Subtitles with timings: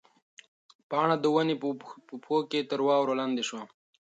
[0.89, 1.55] پاڼه د ونې
[2.07, 3.61] په پښو کې تر واورو لاندې شوه.